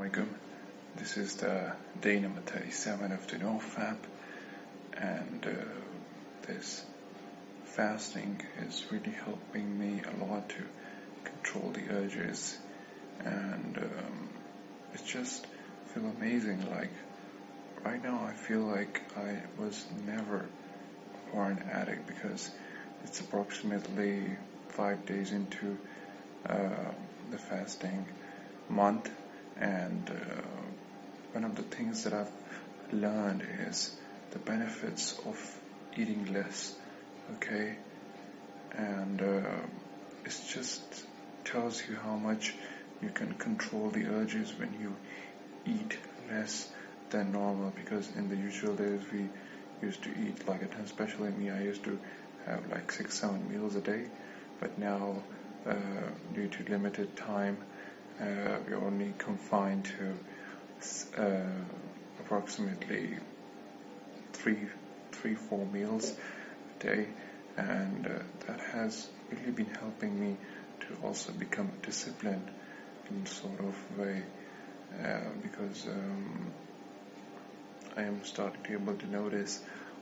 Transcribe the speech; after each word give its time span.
Alaikum. 0.00 0.28
This 0.96 1.18
is 1.18 1.36
the 1.36 1.72
day 2.00 2.20
number 2.20 2.40
37 2.40 3.12
of 3.12 3.26
the 3.26 3.36
NoFap 3.36 3.98
and 4.96 5.46
uh, 5.46 6.46
this 6.46 6.82
fasting 7.64 8.40
is 8.62 8.86
really 8.90 9.10
helping 9.10 9.78
me 9.78 10.00
a 10.00 10.24
lot 10.24 10.48
to 10.48 10.62
control 11.24 11.70
the 11.72 11.86
urges 11.94 12.56
and 13.18 13.76
um, 13.76 14.30
it 14.94 15.04
just 15.04 15.46
feel 15.92 16.06
amazing 16.06 16.70
like 16.70 16.92
right 17.84 18.02
now 18.02 18.24
I 18.24 18.32
feel 18.32 18.60
like 18.60 19.02
I 19.18 19.42
was 19.58 19.84
never 20.06 20.46
a 20.46 21.30
porn 21.30 21.62
addict 21.70 22.06
because 22.06 22.50
it's 23.04 23.20
approximately 23.20 24.38
five 24.68 25.04
days 25.04 25.32
into 25.32 25.76
uh, 26.48 26.90
the 27.30 27.38
fasting 27.38 28.06
month 28.70 29.10
and 29.60 30.10
uh, 30.10 30.42
one 31.32 31.44
of 31.44 31.54
the 31.54 31.62
things 31.62 32.04
that 32.04 32.12
I've 32.12 32.32
learned 32.92 33.46
is 33.68 33.94
the 34.32 34.38
benefits 34.38 35.18
of 35.26 35.38
eating 35.96 36.32
less 36.32 36.74
okay? 37.36 37.76
And 38.76 39.20
uh, 39.20 39.60
it 40.24 40.40
just 40.48 40.82
tells 41.44 41.86
you 41.88 41.96
how 41.96 42.16
much 42.16 42.54
you 43.02 43.10
can 43.10 43.34
control 43.34 43.90
the 43.90 44.06
urges 44.06 44.52
when 44.58 44.72
you 44.80 44.94
eat 45.66 45.98
less 46.30 46.70
than 47.10 47.32
normal. 47.32 47.70
Because 47.70 48.10
in 48.16 48.28
the 48.28 48.36
usual 48.36 48.74
days 48.74 49.00
we 49.12 49.28
used 49.82 50.02
to 50.04 50.10
eat 50.10 50.46
like 50.46 50.62
a 50.62 50.82
especially 50.82 51.30
me 51.30 51.50
I 51.50 51.62
used 51.62 51.84
to 51.84 51.98
have 52.46 52.68
like 52.70 52.92
six 52.92 53.18
seven 53.18 53.50
meals 53.50 53.74
a 53.76 53.80
day. 53.80 54.06
But 54.60 54.78
now 54.78 55.22
uh, 55.66 55.74
due 56.34 56.48
to 56.48 56.64
limited 56.70 57.16
time 57.16 57.58
we're 58.20 58.84
only 58.84 59.14
confined 59.18 59.84
to 59.84 61.20
uh, 61.20 61.40
approximately 62.20 63.18
three 64.32 64.68
three 65.12 65.34
four 65.34 65.66
meals 65.66 66.12
a 66.12 66.82
day. 66.82 67.06
And 67.56 68.06
uh, 68.06 68.10
that 68.46 68.60
has 68.60 69.08
really 69.30 69.52
been 69.52 69.74
helping 69.74 70.18
me 70.18 70.36
to 70.80 71.06
also 71.06 71.32
become 71.32 71.70
disciplined 71.82 72.50
in 73.10 73.26
sort 73.26 73.60
of 73.60 73.98
way 73.98 74.22
uh, 75.04 75.20
because 75.42 75.86
um, 75.86 76.52
I 77.96 78.02
am 78.02 78.24
starting 78.24 78.62
to 78.62 78.68
be 78.68 78.74
able 78.74 78.94
to 78.94 79.06
notice 79.06 79.60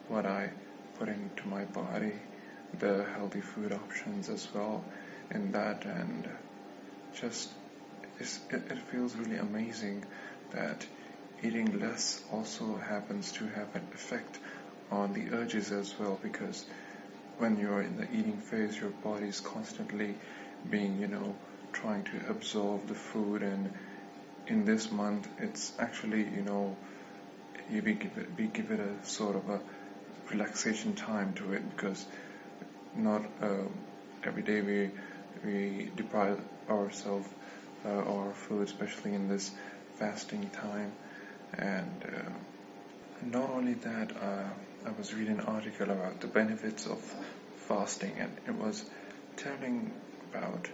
what 0.09 0.27
I 0.27 0.51
put 0.99 1.09
into 1.09 1.49
my 1.49 1.65
body, 1.65 2.13
the 2.79 3.05
healthy 3.17 3.41
food 3.41 3.73
options 3.73 4.29
as 4.29 4.47
well 4.55 4.85
in 5.31 5.53
that 5.53 5.85
and 5.85 6.29
just 7.15 7.51
it, 8.21 8.39
it 8.51 8.79
feels 8.91 9.17
really 9.17 9.37
amazing 9.37 10.05
that 10.51 10.87
eating 11.43 11.79
less 11.81 12.23
also 12.33 12.77
happens 12.77 13.33
to 13.33 13.47
have 13.47 13.75
an 13.75 13.87
effect 13.95 14.39
on 14.91 15.13
the 15.13 15.31
urges 15.37 15.71
as 15.71 15.99
well 15.99 16.19
because 16.23 16.65
when 17.39 17.59
you're 17.59 17.83
in 17.83 17.97
the 17.97 18.11
eating 18.11 18.39
phase 18.39 18.79
your 18.81 18.91
body 18.91 19.27
is 19.29 19.41
constantly 19.41 20.15
being 20.69 20.99
you 20.99 21.07
know 21.07 21.35
trying 21.73 22.03
to 22.05 22.21
absorb 22.29 22.87
the 22.89 22.95
food 22.95 23.43
and 23.43 23.73
in 24.47 24.65
this 24.65 24.91
month 24.91 25.29
it's 25.39 25.73
actually 25.79 26.23
you 26.23 26.43
know 26.43 26.77
you 27.71 27.83
be 27.83 27.95
give 27.95 28.17
it, 28.17 28.37
be 28.37 28.47
give 28.47 28.71
it 28.71 28.81
a 28.81 29.07
sort 29.07 29.37
of 29.37 29.49
a 29.49 29.61
relaxation 30.31 30.95
time 30.95 31.35
to 31.35 31.53
it 31.53 31.77
because 31.77 32.05
not 32.95 33.23
uh, 33.43 33.65
every 34.25 34.43
day 34.43 34.61
we 34.61 34.91
we 35.45 35.91
deprive 35.95 36.41
ourselves 36.69 37.29
uh, 37.85 37.89
our 37.89 38.33
food 38.35 38.63
especially 38.69 39.15
in 39.15 39.29
this 39.29 39.51
fasting 39.95 40.51
time. 40.51 40.93
And 41.57 42.05
uh, 42.05 42.31
not 43.23 43.51
only 43.51 43.75
that 43.75 44.13
uh, 44.17 44.45
I 44.87 44.91
was 44.97 45.13
reading 45.15 45.39
an 45.39 45.45
article 45.47 45.91
about 45.91 46.21
the 46.21 46.29
benefits 46.29 46.87
of 46.87 47.01
fasting 47.69 48.13
and 48.19 48.33
it 48.47 48.55
was 48.55 48.85
telling 49.37 49.93
about 50.33 50.69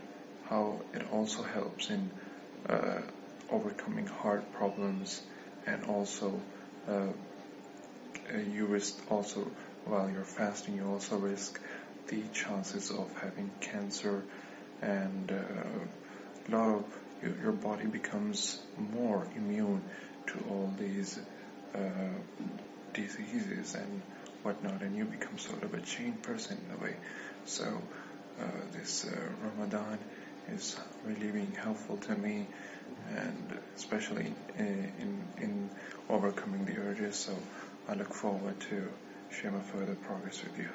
how 0.45 0.81
it 0.93 1.03
also 1.13 1.43
helps 1.43 1.91
in 1.91 2.11
uh, 2.69 3.01
overcoming 3.51 4.07
heart 4.07 4.53
problems 4.53 5.23
and 5.67 5.85
also 5.85 6.41
uh, 6.89 7.13
you 8.53 8.67
risk 8.67 9.01
also 9.11 9.51
while 9.85 10.11
you're 10.11 10.25
fasting 10.25 10.77
you 10.77 10.87
also 10.87 11.17
risk 11.17 11.61
the 12.09 12.23
chances 12.33 12.91
of 12.91 13.13
having 13.21 13.51
cancer 13.61 14.23
and 14.83 15.33
uh, 15.33 16.04
a 16.49 16.51
lot 16.51 16.69
of 16.69 16.85
your, 17.23 17.35
your, 17.43 17.53
body 17.53 17.87
becomes 17.87 18.61
more 18.93 19.27
immune 19.37 19.83
to 20.27 20.35
all 20.51 20.73
these 20.79 21.19
uh, 21.75 21.79
diseases 22.93 23.75
and 23.75 24.03
whatnot 24.43 24.83
and 24.83 24.97
you 24.97 25.05
become 25.05 25.39
sort 25.39 25.63
of 25.63 25.73
a 25.75 25.81
chain 25.81 26.13
person 26.15 26.59
in 26.69 26.77
a 26.77 26.83
way. 26.83 26.97
So 27.47 27.65
uh, 28.41 28.45
this 28.73 29.07
uh, 29.07 29.17
Ramadan 29.43 29.99
is 30.53 30.77
really 31.05 31.31
being 31.31 31.53
helpful 31.53 31.97
to 31.97 32.15
me 32.15 32.47
and 33.17 33.59
especially 33.77 34.33
in, 34.59 34.93
in, 34.99 35.25
in 35.39 35.71
overcoming 36.09 36.65
the 36.65 36.79
urges. 36.79 37.17
So 37.17 37.33
I 37.89 37.95
look 37.95 38.13
forward 38.13 38.61
to 38.61 38.89
share 39.31 39.51
my 39.51 39.61
further 39.61 39.95
progress 39.95 40.43
with 40.43 40.59
you 40.59 40.69